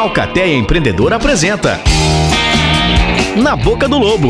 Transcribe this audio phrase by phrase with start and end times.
[0.00, 1.78] Alcateia Empreendedor apresenta
[3.36, 4.28] Na Boca do Lobo.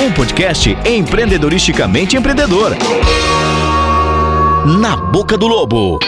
[0.00, 2.76] Um podcast empreendedoristicamente empreendedor.
[4.78, 5.98] Na Boca do Lobo.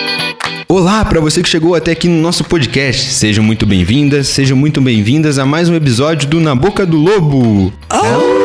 [0.69, 3.13] Olá para você que chegou até aqui no nosso podcast.
[3.13, 7.73] Sejam muito bem-vindas, sejam muito bem-vindas a mais um episódio do Na Boca do Lobo.
[7.93, 8.35] Oh!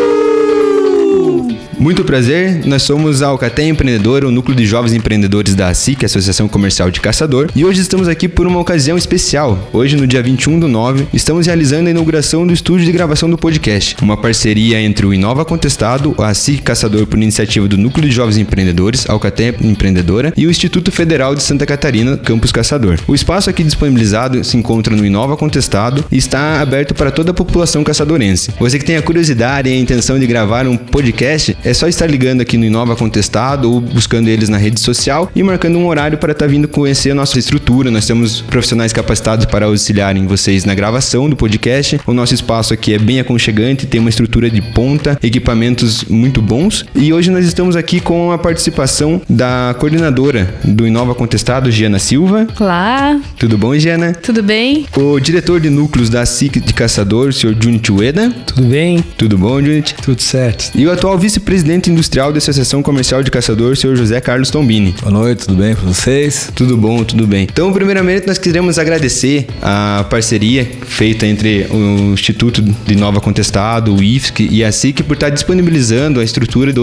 [1.82, 6.48] Muito prazer, nós somos a Alcaté Empreendedora, o núcleo de jovens empreendedores da ASIC, Associação
[6.48, 9.68] Comercial de Caçador, e hoje estamos aqui por uma ocasião especial.
[9.74, 13.36] Hoje, no dia 21 do 9, estamos realizando a inauguração do estúdio de gravação do
[13.36, 18.14] podcast, uma parceria entre o Inova Contestado, a ASIC Caçador por iniciativa do Núcleo de
[18.14, 23.00] Jovens Empreendedores, Alcaté Empreendedora, e o Instituto Federal de Santa Catarina, Campus Caçador.
[23.08, 27.34] O espaço aqui disponibilizado se encontra no Inova Contestado e está aberto para toda a
[27.34, 28.52] população caçadorense.
[28.60, 32.08] Você que tem a curiosidade e a intenção de gravar um podcast, é só estar
[32.08, 36.18] ligando aqui no Inova Contestado ou buscando eles na rede social e marcando um horário
[36.18, 37.90] para estar tá vindo conhecer a nossa estrutura.
[37.90, 42.00] Nós temos profissionais capacitados para auxiliarem vocês na gravação do podcast.
[42.06, 46.86] O nosso espaço aqui é bem aconchegante, tem uma estrutura de ponta, equipamentos muito bons.
[46.94, 52.48] E hoje nós estamos aqui com a participação da coordenadora do Inova Contestado, Giana Silva.
[52.60, 53.20] Olá.
[53.40, 54.14] Tudo bom, Giana?
[54.14, 54.86] Tudo bem.
[54.98, 58.30] O diretor de núcleos da SIC de Caçador, o senhor Junit Ueda.
[58.46, 59.04] Tudo bem.
[59.18, 59.96] Tudo bom, Junit?
[59.96, 60.72] Tudo certo.
[60.76, 64.96] E o atual vice-presidente industrial da Associação Comercial de Caçador, senhor José Carlos Tombini.
[65.02, 66.52] Boa noite, tudo bem com vocês?
[66.56, 67.44] Tudo bom, tudo bem.
[67.52, 74.04] Então, primeiramente, nós queremos agradecer a parceria feita entre o Instituto de Nova Contestado, o
[74.04, 76.82] IFSC e a SIC por estar disponibilizando a estrutura da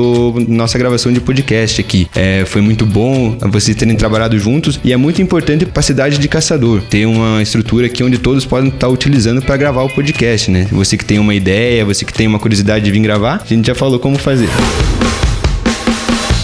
[0.49, 2.09] nossa gravação de podcast aqui.
[2.15, 6.19] É, foi muito bom vocês terem trabalhado juntos e é muito importante para a cidade
[6.19, 10.51] de Caçador ter uma estrutura aqui onde todos podem estar utilizando para gravar o podcast,
[10.51, 10.67] né?
[10.71, 13.67] Você que tem uma ideia, você que tem uma curiosidade de vir gravar, a gente
[13.67, 14.49] já falou como fazer.
[14.69, 15.18] Thank you.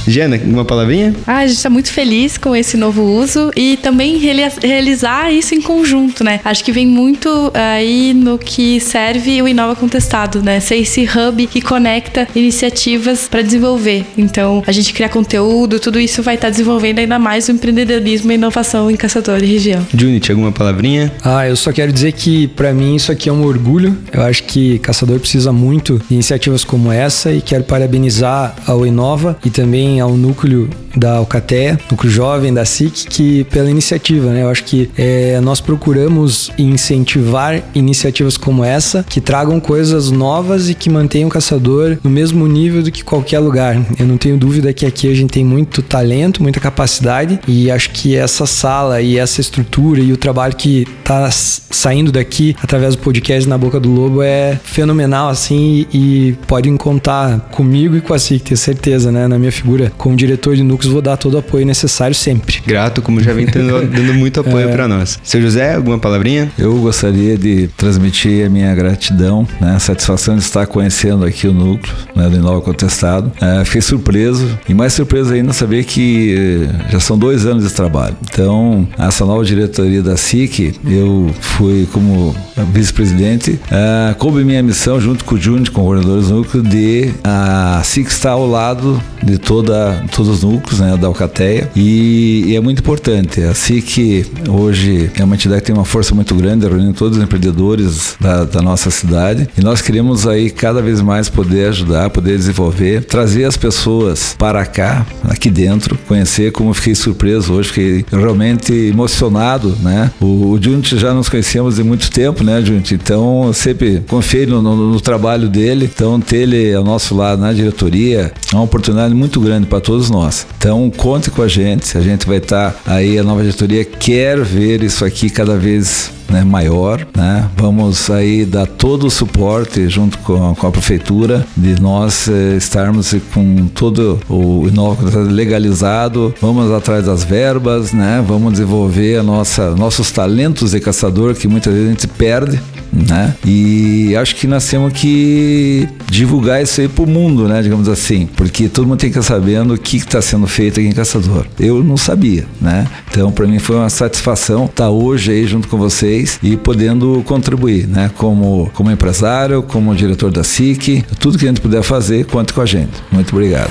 [0.07, 1.15] Jana, uma palavrinha?
[1.27, 5.61] Ah, a gente está muito feliz com esse novo uso e também realizar isso em
[5.61, 6.41] conjunto, né?
[6.45, 10.61] Acho que vem muito aí no que serve o Inova Contestado, né?
[10.61, 14.05] Ser esse hub que conecta iniciativas para desenvolver.
[14.17, 18.33] Então, a gente criar conteúdo, tudo isso vai estar tá desenvolvendo ainda mais o empreendedorismo
[18.33, 19.87] e inovação em Caçador e região.
[19.97, 21.13] Junit, alguma palavrinha?
[21.23, 23.97] Ah, eu só quero dizer que para mim isso aqui é um orgulho.
[24.13, 29.37] Eu acho que Caçador precisa muito de iniciativas como essa e quero parabenizar ao Inova
[29.45, 34.43] e também ao núcleo da Alcatea, núcleo jovem da SIC, que pela iniciativa, né?
[34.43, 40.75] Eu acho que é, nós procuramos incentivar iniciativas como essa, que tragam coisas novas e
[40.75, 43.77] que mantenham o caçador no mesmo nível do que qualquer lugar.
[43.99, 47.91] Eu não tenho dúvida que aqui a gente tem muito talento, muita capacidade e acho
[47.91, 53.03] que essa sala e essa estrutura e o trabalho que está saindo daqui através do
[53.03, 58.19] podcast na Boca do Lobo é fenomenal assim e podem contar comigo e com a
[58.19, 59.27] SIC, tenho certeza, né?
[59.27, 62.63] Na minha figura como diretor de núcleos, vou dar todo o apoio necessário sempre.
[62.67, 64.73] Grato, como já vem tendo, dando muito apoio é.
[64.73, 65.19] para nós.
[65.23, 66.51] Seu José, alguma palavrinha?
[66.59, 71.53] Eu gostaria de transmitir a minha gratidão, né, a satisfação de estar conhecendo aqui o
[71.53, 73.33] núcleo né, do Inova Contestado.
[73.41, 77.75] É, fiquei surpreso e mais surpreso ainda saber que eh, já são dois anos de
[77.75, 78.17] trabalho.
[78.31, 82.35] Então, essa nova diretoria da SIC, eu fui como
[82.73, 87.13] vice-presidente, é, coube minha missão junto com o Júnior, com o coordenador do núcleo, de
[87.23, 92.45] a SIC estar ao lado de toda toda, todos os núcleos né, da Alcateia e,
[92.47, 93.43] e, é muito importante.
[93.43, 97.25] Assim que hoje é uma entidade que tem uma força muito grande, reunindo todos os
[97.25, 102.37] empreendedores da, da, nossa cidade e nós queremos aí cada vez mais poder ajudar, poder
[102.37, 108.73] desenvolver, trazer as pessoas para cá, aqui dentro, conhecer como fiquei surpreso hoje, fiquei realmente
[108.73, 110.11] emocionado, né?
[110.21, 112.95] O, o Junte já nos conhecemos de muito tempo, né, Junte?
[112.95, 117.41] Então, eu sempre confiei no, no, no trabalho dele, então ter ele ao nosso lado
[117.41, 120.47] na diretoria é uma oportunidade muito grande grande para todos nós.
[120.59, 124.41] Então, conte com a gente, a gente vai estar tá aí, a nova diretoria quer
[124.41, 127.49] ver isso aqui cada vez né, maior, né?
[127.57, 132.57] Vamos aí dar todo o suporte junto com a, com a prefeitura de nós eh,
[132.57, 138.25] estarmos com todo o Inova legalizado, vamos atrás das verbas, né?
[138.27, 142.61] Vamos desenvolver a nossa nossos talentos de caçador que muitas vezes a gente perde,
[142.95, 143.35] né?
[143.45, 147.61] E acho que nós temos que divulgar isso aí pro mundo, né?
[147.61, 150.89] Digamos assim, porque todo mundo tem que estar sabendo o que está sendo feito aqui
[150.89, 151.47] em Caçador.
[151.59, 152.87] Eu não sabia, né?
[153.11, 157.89] Então, para mim foi uma satisfação estar hoje aí junto com vocês e podendo contribuir,
[157.89, 158.11] né?
[158.17, 162.61] Como, como empresário, como diretor da SIC, tudo que a gente puder fazer, conte com
[162.61, 162.93] a gente.
[163.11, 163.71] Muito obrigado.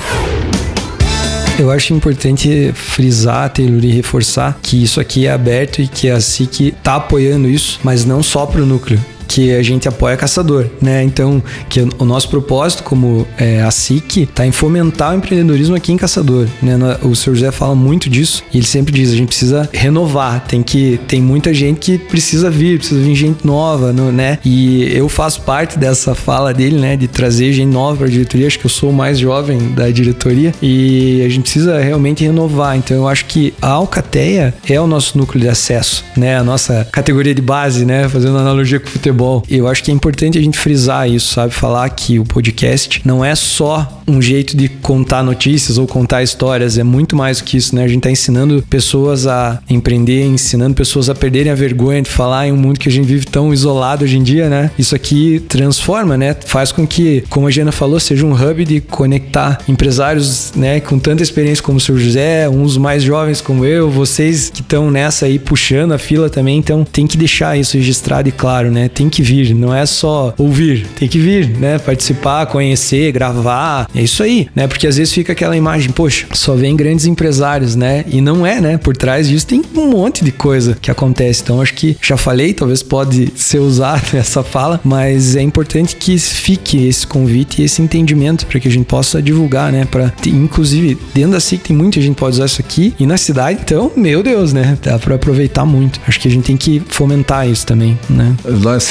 [1.56, 6.20] Eu acho importante frisar, Taylor, e reforçar que isso aqui é aberto e que a
[6.20, 10.66] SIC está apoiando isso, mas não só para o núcleo que a gente apoia caçador,
[10.80, 11.02] né?
[11.02, 15.92] Então, que o nosso propósito como é, a SIC tá em fomentar o empreendedorismo aqui
[15.92, 16.76] em Caçador, né?
[17.02, 17.34] O Sr.
[17.34, 21.20] José fala muito disso e ele sempre diz, a gente precisa renovar, tem que tem
[21.20, 24.38] muita gente que precisa vir, precisa vir gente nova, né?
[24.44, 28.46] E eu faço parte dessa fala dele, né, de trazer gente nova para a diretoria,
[28.46, 32.76] acho que eu sou o mais jovem da diretoria e a gente precisa realmente renovar.
[32.76, 36.36] Então eu acho que a Alcateia é o nosso núcleo de acesso, né?
[36.36, 38.08] A nossa categoria de base, né?
[38.08, 39.23] Fazendo analogia com o futebol.
[39.48, 41.52] E eu acho que é importante a gente frisar isso, sabe?
[41.52, 46.76] Falar que o podcast não é só um jeito de contar notícias ou contar histórias,
[46.78, 47.84] é muito mais do que isso, né?
[47.84, 52.46] A gente tá ensinando pessoas a empreender, ensinando pessoas a perderem a vergonha de falar
[52.48, 54.70] em um mundo que a gente vive tão isolado hoje em dia, né?
[54.78, 56.36] Isso aqui transforma, né?
[56.44, 60.98] Faz com que, como a Jana falou, seja um hub de conectar empresários, né, com
[60.98, 61.96] tanta experiência como o Sr.
[61.96, 66.58] José, uns mais jovens como eu, vocês que estão nessa aí puxando a fila também,
[66.58, 68.88] então tem que deixar isso registrado e claro, né?
[68.88, 71.78] Tem que vir, não é só ouvir, tem que vir, né?
[71.78, 74.66] Participar, conhecer, gravar, é isso aí, né?
[74.66, 78.04] Porque às vezes fica aquela imagem, poxa, só vem grandes empresários, né?
[78.08, 78.76] E não é, né?
[78.76, 81.42] Por trás disso tem um monte de coisa que acontece.
[81.42, 86.18] Então acho que já falei, talvez pode ser usado essa fala, mas é importante que
[86.18, 89.86] fique esse convite e esse entendimento para que a gente possa divulgar, né?
[89.90, 93.60] Para inclusive dentro da SIC tem muita gente pode usar isso aqui e na cidade,
[93.64, 94.76] então, meu Deus, né?
[94.82, 96.00] Dá para aproveitar muito.
[96.06, 98.34] Acho que a gente tem que fomentar isso também, né?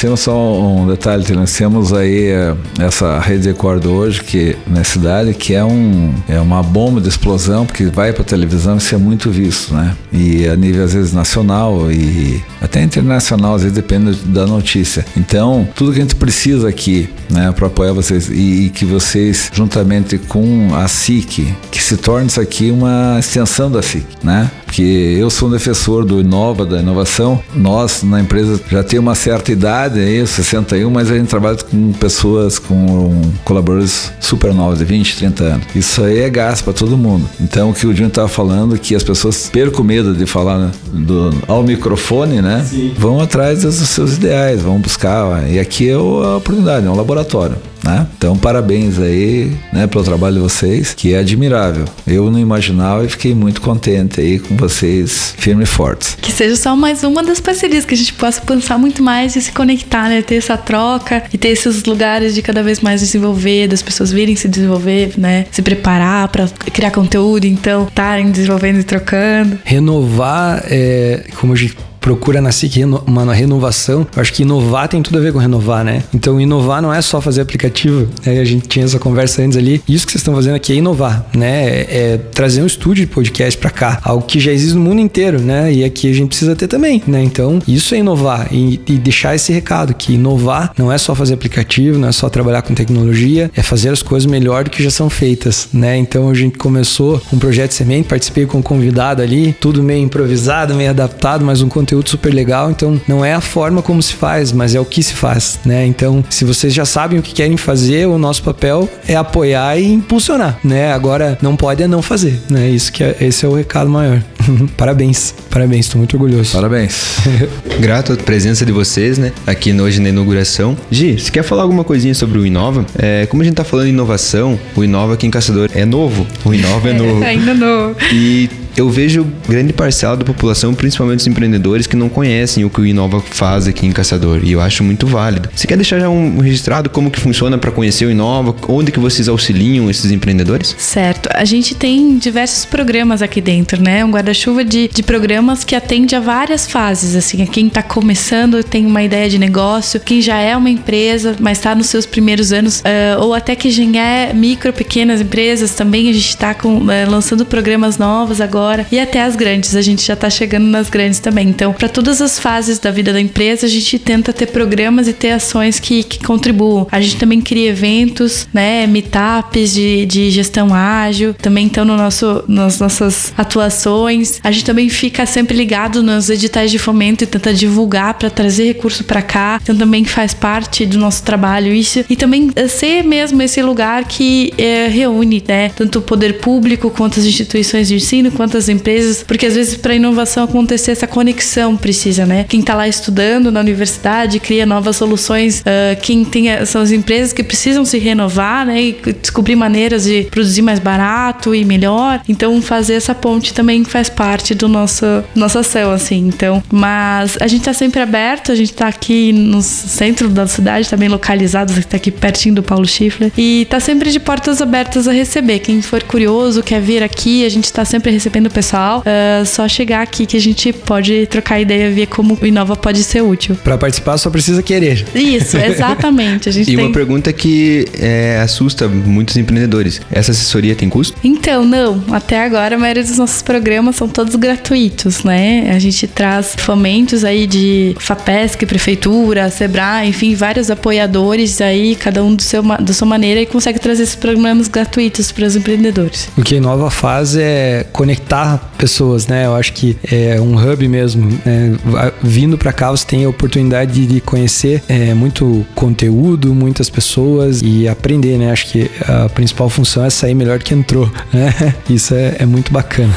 [0.04, 5.32] Temos só um detalhe, nós temos aí eh, essa rede de hoje que nessa cidade
[5.32, 9.30] que é um é uma bomba de explosão porque vai para televisão isso é muito
[9.30, 9.96] visto, né?
[10.12, 15.04] E a nível às vezes nacional e até internacional, às vezes depende da notícia.
[15.16, 19.50] Então, tudo que a gente precisa aqui, né, para apoiar vocês e, e, que vocês
[19.52, 24.50] juntamente com a SIC, que se torne isso aqui uma extensão da SIC, né?
[24.64, 27.40] Porque eu sou um defensor do Inova, da inovação.
[27.54, 31.92] Nós na empresa já tem uma certa idade, aí, 61, mas a gente trabalha com
[31.92, 35.66] pessoas com colaboradores super novos 20, 30 anos.
[35.74, 37.28] Isso aí é gás para todo mundo.
[37.40, 40.70] Então, o que o Júnior estava falando, que as pessoas percam medo de falar né,
[40.92, 42.64] do, ao microfone, né?
[42.68, 42.92] Sim.
[42.96, 45.50] Vão atrás dos seus ideais, vão buscar.
[45.50, 47.56] E aqui é a oportunidade, é um laboratório.
[47.84, 48.06] Né?
[48.16, 51.84] Então, parabéns aí né, pelo trabalho de vocês, que é admirável.
[52.06, 56.16] Eu não imaginava e fiquei muito contente aí com vocês, firme e fortes.
[56.20, 59.42] Que seja só mais uma das parcerias que a gente possa pensar muito mais e
[59.42, 60.22] se conectar, né?
[60.22, 64.34] Ter essa troca e ter esses lugares de cada vez mais desenvolver, das pessoas virem
[64.34, 65.46] se desenvolver, né?
[65.50, 69.58] Se preparar para criar conteúdo, então estarem desenvolvendo e trocando.
[69.64, 74.06] Renovar, é, como a gente procura na SIC uma renovação.
[74.14, 76.04] Eu acho que inovar tem tudo a ver com renovar, né?
[76.12, 78.06] Então, inovar não é só fazer aplicativo.
[78.26, 78.40] Né?
[78.40, 79.82] A gente tinha essa conversa antes ali.
[79.88, 81.66] Isso que vocês estão fazendo aqui é inovar, né?
[81.66, 85.00] É, é trazer um estúdio de podcast para cá, algo que já existe no mundo
[85.00, 85.72] inteiro, né?
[85.72, 87.22] E aqui a gente precisa ter também, né?
[87.22, 91.32] Então, isso é inovar e, e deixar esse recado que inovar não é só fazer
[91.32, 94.90] aplicativo, não é só trabalhar com tecnologia, é fazer as coisas melhor do que já
[94.90, 95.96] são feitas, né?
[95.96, 100.04] Então, a gente começou com um projeto semente, participei com um convidado ali, tudo meio
[100.04, 102.70] improvisado, meio adaptado, mas um conteúdo conteúdo super legal.
[102.70, 105.86] Então, não é a forma como se faz, mas é o que se faz, né?
[105.86, 109.92] Então, se vocês já sabem o que querem fazer, o nosso papel é apoiar e
[109.92, 110.92] impulsionar, né?
[110.92, 112.68] Agora, não pode é não fazer, né?
[112.68, 114.22] Isso que é, esse é o recado maior.
[114.76, 116.52] parabéns, parabéns, estou muito orgulhoso.
[116.52, 117.18] Parabéns.
[117.80, 119.32] Grato à presença de vocês, né?
[119.46, 120.76] Aqui hoje na inauguração.
[120.90, 122.84] Gi, você quer falar alguma coisinha sobre o Inova?
[122.98, 126.26] É, como a gente tá falando em inovação, o Inova aqui em Caçador é novo.
[126.44, 127.24] O Inova é, é novo.
[127.24, 127.96] ainda novo.
[128.12, 132.80] E eu vejo grande parcela da população, principalmente os empreendedores, que não conhecem o que
[132.80, 134.40] o Inova faz aqui em Caçador.
[134.42, 135.48] E eu acho muito válido.
[135.54, 138.54] Você quer deixar já um registrado como que funciona para conhecer o Inova?
[138.68, 140.74] Onde que vocês auxiliam esses empreendedores?
[140.78, 141.28] Certo.
[141.32, 144.04] A gente tem diversos programas aqui dentro, né?
[144.04, 147.14] Um guarda-chuva de, de programas que atende a várias fases.
[147.14, 151.58] Assim, quem está começando tem uma ideia de negócio, quem já é uma empresa, mas
[151.58, 156.08] está nos seus primeiros anos, uh, ou até que já é micro, pequenas empresas também.
[156.08, 159.76] A gente está uh, lançando programas novos agora agora e até as grandes.
[159.76, 161.48] A gente já está chegando nas grandes também.
[161.48, 165.12] Então, para todas as fases da vida da empresa, a gente tenta ter programas e
[165.12, 166.86] ter ações que, que contribuam.
[166.90, 172.44] A gente também cria eventos, né, meetups de, de gestão ágil, também estão no nosso,
[172.48, 174.40] nas nossas atuações.
[174.42, 178.64] A gente também fica sempre ligado nos editais de fomento e tenta divulgar para trazer
[178.64, 179.60] recurso para cá.
[179.62, 182.04] Então, também faz parte do nosso trabalho isso.
[182.08, 186.90] E também eh, ser mesmo esse lugar que é, reúne, né, tanto o poder público
[186.90, 191.06] quanto as instituições de ensino, quanto às empresas, porque às vezes para inovação acontecer essa
[191.06, 192.44] conexão precisa, né?
[192.48, 197.32] Quem está lá estudando na universidade cria novas soluções, uh, quem tem são as empresas
[197.32, 198.82] que precisam se renovar, né?
[198.82, 202.20] E descobrir maneiras de produzir mais barato e melhor.
[202.28, 206.28] Então fazer essa ponte também faz parte do nosso nossa ação, assim.
[206.28, 210.82] Então, mas a gente está sempre aberto, a gente está aqui no centro da cidade,
[210.82, 215.08] está bem localizado, está aqui pertinho do Paulo Schiffler e está sempre de portas abertas
[215.08, 215.60] a receber.
[215.60, 219.00] Quem for curioso, quer vir aqui, a gente está sempre recebendo o pessoal.
[219.00, 223.02] Uh, só chegar aqui que a gente pode trocar ideia, ver como o Inova pode
[223.02, 223.56] ser útil.
[223.62, 225.04] Para participar só precisa querer.
[225.14, 226.48] Isso, exatamente.
[226.48, 226.84] A gente e tem...
[226.84, 231.16] uma pergunta que é, assusta muitos empreendedores: essa assessoria tem custo?
[231.22, 232.02] Então, não.
[232.10, 235.70] Até agora a maioria dos nossos programas são todos gratuitos, né?
[235.74, 242.34] A gente traz fomentos aí de FAPESC, Prefeitura, Sebrae, enfim, vários apoiadores aí, cada um
[242.34, 246.28] do seu, da sua maneira e consegue trazer esses programas gratuitos para os empreendedores.
[246.36, 248.33] O que a Inova faz é conectar
[248.76, 249.46] pessoas, né?
[249.46, 251.28] Eu acho que é um hub mesmo.
[251.44, 251.76] Né?
[252.22, 257.88] Vindo para cá, você tem a oportunidade de conhecer é, muito conteúdo, muitas pessoas e
[257.88, 258.50] aprender, né?
[258.50, 261.74] Acho que a principal função é sair melhor que entrou, né?
[261.88, 263.14] Isso é, é muito bacana.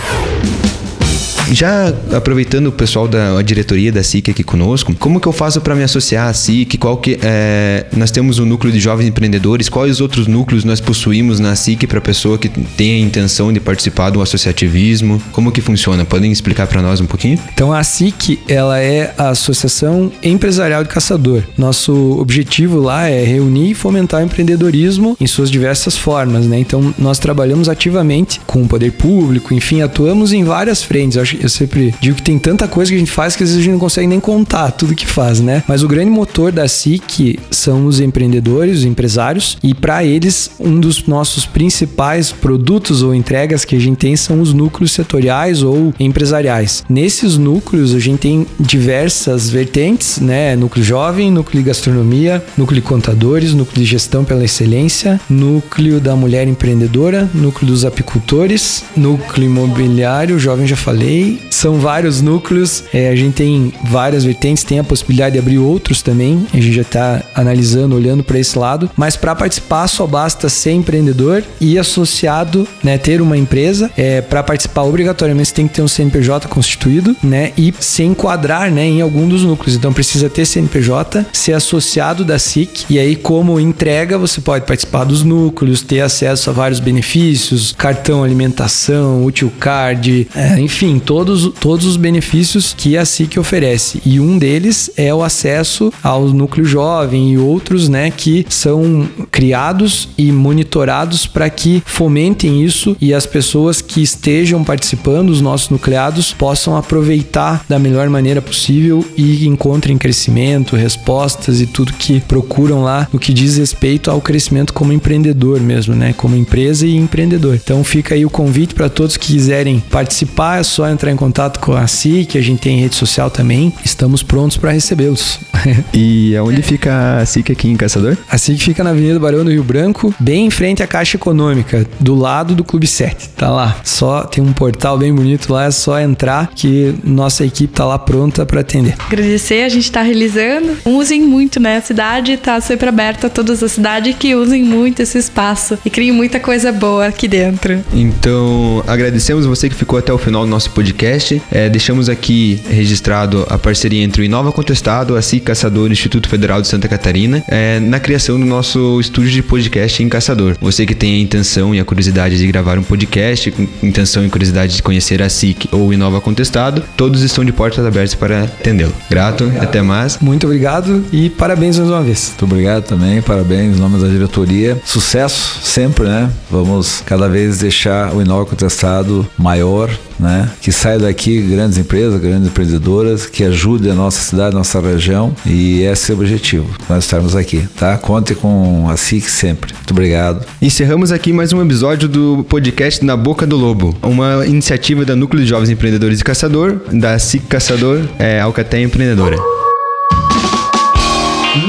[1.52, 5.76] Já aproveitando o pessoal da diretoria da SIC aqui conosco, como que eu faço para
[5.76, 6.78] me associar à SIC?
[6.78, 11.40] Qual que é, nós temos um núcleo de jovens empreendedores, quais outros núcleos nós possuímos
[11.40, 15.22] na SIC para pessoa que tem a intenção de participar do associativismo?
[15.32, 16.04] Como que funciona?
[16.04, 17.40] Podem explicar para nós um pouquinho?
[17.54, 21.44] Então a SIC, ela é a Associação Empresarial de Caçador.
[21.58, 26.60] Nosso objetivo lá é reunir e fomentar o empreendedorismo em suas diversas formas, né?
[26.60, 31.18] Então nós trabalhamos ativamente com o poder público, enfim, atuamos em várias frentes.
[31.18, 33.62] Acho eu sempre digo que tem tanta coisa que a gente faz que às vezes
[33.62, 35.64] a gente não consegue nem contar tudo que faz, né?
[35.68, 40.80] Mas o grande motor da SIC são os empreendedores, os empresários, e para eles, um
[40.80, 45.94] dos nossos principais produtos ou entregas que a gente tem são os núcleos setoriais ou
[46.00, 46.84] empresariais.
[46.90, 50.56] Nesses núcleos, a gente tem diversas vertentes, né?
[50.56, 56.16] Núcleo jovem, núcleo de gastronomia, núcleo de contadores, núcleo de gestão pela excelência, núcleo da
[56.16, 63.16] mulher empreendedora, núcleo dos apicultores, núcleo imobiliário, jovem já falei, são vários núcleos, é, a
[63.16, 67.24] gente tem várias vertentes, tem a possibilidade de abrir outros também, a gente já está
[67.34, 72.98] analisando, olhando para esse lado, mas para participar só basta ser empreendedor e associado, né,
[72.98, 73.90] ter uma empresa.
[73.98, 78.72] É, para participar, obrigatoriamente você tem que ter um CNPJ constituído, né, e se enquadrar,
[78.72, 79.76] né, em algum dos núcleos.
[79.76, 85.04] Então precisa ter CNPJ, ser associado da SIC, e aí como entrega você pode participar
[85.04, 91.52] dos núcleos, ter acesso a vários benefícios, cartão alimentação, útil card, é, enfim, todo todos,
[91.60, 94.00] todos os benefícios que a SIC oferece.
[94.06, 100.10] E um deles é o acesso ao núcleo jovem e outros, né, que são criados
[100.16, 106.34] e monitorados para que fomentem isso e as pessoas que estejam participando, os nossos nucleados,
[106.34, 113.08] possam aproveitar da melhor maneira possível e encontrem crescimento, respostas e tudo que procuram lá
[113.12, 117.56] no que diz respeito ao crescimento como empreendedor mesmo, né, como empresa e empreendedor.
[117.56, 121.16] Então fica aí o convite para todos que quiserem participar, é só entrar entrar em
[121.16, 125.40] contato com a SIC, a gente tem rede social também, estamos prontos para recebê-los.
[125.94, 128.18] e aonde fica a SIC aqui em Caçador?
[128.30, 131.86] A SIC fica na Avenida Barão do Rio Branco, bem em frente à Caixa Econômica,
[132.00, 133.30] do lado do Clube 7.
[133.30, 133.78] Tá lá.
[133.84, 137.98] Só tem um portal bem bonito lá, é só entrar que nossa equipe tá lá
[137.98, 138.96] pronta para atender.
[139.00, 140.78] Agradecer, a gente está realizando.
[140.86, 141.78] Usem muito, né?
[141.78, 145.90] A cidade está sempre aberta a todas as cidades que usem muito esse espaço e
[145.90, 147.84] criem muita coisa boa aqui dentro.
[147.94, 151.42] Então, agradecemos você que ficou até o final do nosso podcast podcast.
[151.52, 155.94] É, deixamos aqui registrado a parceria entre o Inova Contestado, a CIC Caçador e o
[155.94, 160.58] Instituto Federal de Santa Catarina é, na criação do nosso estúdio de podcast em Caçador.
[160.60, 164.30] Você que tem a intenção e a curiosidade de gravar um podcast, com intenção e
[164.30, 168.44] curiosidade de conhecer a SIC ou o Inova Contestado, todos estão de portas abertas para
[168.44, 168.94] atendê-lo.
[169.10, 170.18] Grato, até mais.
[170.20, 172.30] Muito obrigado e parabéns mais uma vez.
[172.30, 174.82] Muito obrigado também, parabéns em nome da diretoria.
[174.84, 176.32] Sucesso sempre, né?
[176.50, 179.90] Vamos cada vez deixar o Inova Contestado maior,
[180.20, 180.50] né?
[180.62, 185.34] Que saia daqui grandes empresas, grandes empreendedoras, que ajudem a nossa cidade, a nossa região
[185.46, 187.98] e esse é o objetivo, nós estarmos aqui, tá?
[187.98, 189.74] Conte com a SIC sempre.
[189.74, 190.46] Muito obrigado.
[190.62, 195.44] Encerramos aqui mais um episódio do podcast Na Boca do Lobo, uma iniciativa da Núcleo
[195.44, 199.38] de Jovens Empreendedores e Caçador, da SIC Caçador, é, Alcaté Empreendedora.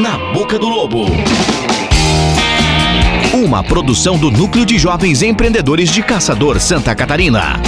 [0.00, 1.06] Na Boca do Lobo.
[3.38, 7.62] Uma produção do Núcleo de Jovens Empreendedores de Caçador Santa Catarina.